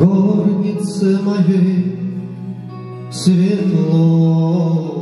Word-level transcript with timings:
горнице 0.00 1.18
моей 1.22 1.98
светло. 3.12 4.99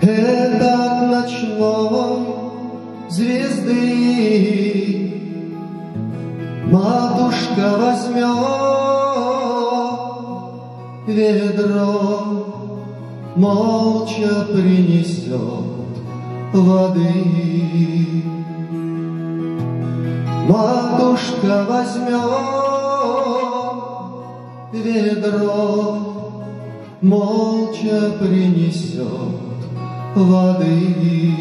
Это 0.00 1.08
ночной 1.10 2.26
звезды 3.08 4.38
Матушка 6.70 7.76
возьмет 7.78 8.28
ведро, 11.06 12.46
Молча 13.34 14.44
принесет 14.52 15.32
воды. 16.52 18.22
Матушка 20.48 21.66
возьмет 21.68 22.58
ведро 24.72 26.18
молча 27.00 28.10
принесет 28.20 29.47
воды. 30.14 31.34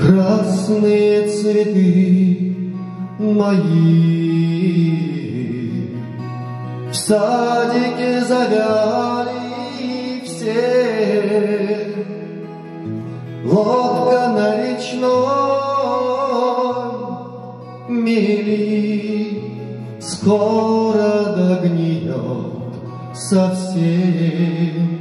Красные 0.00 1.28
цветы 1.28 2.66
мои 3.18 4.06
в 6.90 6.94
садике 6.94 8.20
завяли 8.24 9.30
все. 10.24 11.94
Лодка 13.44 14.28
на 14.36 14.46
речной 14.62 15.26
мели 17.88 19.42
скоро 20.00 21.34
догниет 21.36 22.14
совсем. 23.14 24.95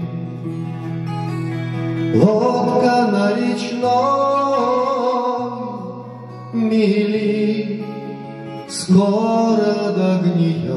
Лодка 2.16 3.08
на 3.11 3.33
речной 3.33 3.85
мели 6.53 7.83
скоро 8.69 9.91
догниет 9.97 10.72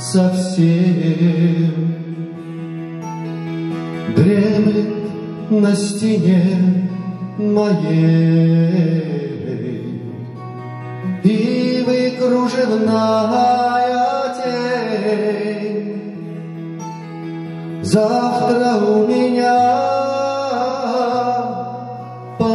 совсем. 0.00 1.72
Дремлет 4.16 5.50
на 5.50 5.76
стене 5.76 6.88
моей 7.38 8.42
Ивы 11.22 12.14
кружевная 12.18 13.54
тень. 14.42 16.02
Завтра 17.82 18.84
у 18.84 19.06
меня 19.06 20.11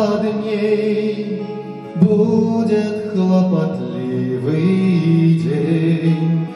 под 0.07 0.23
ней 0.45 1.41
будет 1.95 3.11
хлопотливый 3.11 4.53
день. 5.43 6.47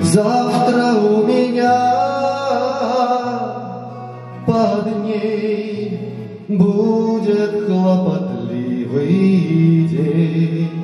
Завтра 0.00 0.94
у 0.94 1.26
меня 1.26 1.78
под 4.46 5.04
ней 5.04 5.98
будет 6.48 7.66
хлопотливый 7.66 9.08
день. 9.88 10.79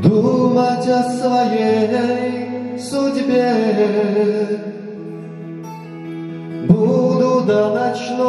Думать 0.03 0.87
о 0.87 1.03
своей 1.03 2.77
судьбе. 2.79 4.59
Буду 6.67 7.41
до 7.47 7.73
ночной 7.73 8.27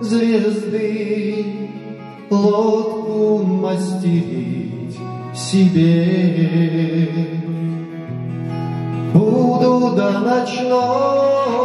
звезды 0.00 1.44
лодку 2.30 3.44
мастерить 3.44 4.98
себе. 5.34 7.08
Буду 9.12 9.94
до 9.94 10.10
ночной 10.20 11.63